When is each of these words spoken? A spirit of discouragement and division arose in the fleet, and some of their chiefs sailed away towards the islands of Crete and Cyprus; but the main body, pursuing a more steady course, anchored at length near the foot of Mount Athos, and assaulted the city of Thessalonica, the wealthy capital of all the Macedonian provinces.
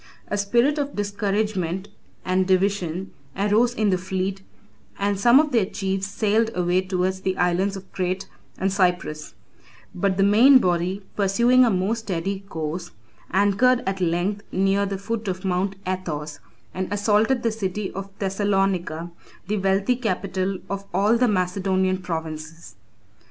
A 0.29 0.35
spirit 0.35 0.79
of 0.79 0.95
discouragement 0.95 1.87
and 2.25 2.47
division 2.47 3.11
arose 3.37 3.75
in 3.75 3.91
the 3.91 3.99
fleet, 3.99 4.41
and 4.97 5.19
some 5.19 5.39
of 5.39 5.51
their 5.51 5.67
chiefs 5.67 6.07
sailed 6.07 6.49
away 6.55 6.81
towards 6.81 7.21
the 7.21 7.37
islands 7.37 7.75
of 7.77 7.91
Crete 7.93 8.27
and 8.57 8.73
Cyprus; 8.73 9.35
but 9.93 10.17
the 10.17 10.23
main 10.23 10.57
body, 10.57 11.05
pursuing 11.15 11.63
a 11.63 11.69
more 11.69 11.95
steady 11.95 12.39
course, 12.39 12.89
anchored 13.29 13.83
at 13.85 14.01
length 14.01 14.41
near 14.51 14.87
the 14.87 14.97
foot 14.97 15.27
of 15.27 15.45
Mount 15.45 15.75
Athos, 15.85 16.39
and 16.73 16.91
assaulted 16.91 17.43
the 17.43 17.51
city 17.51 17.91
of 17.91 18.09
Thessalonica, 18.17 19.11
the 19.47 19.57
wealthy 19.59 19.95
capital 19.95 20.57
of 20.67 20.83
all 20.95 21.15
the 21.15 21.27
Macedonian 21.27 21.99
provinces. 21.99 22.73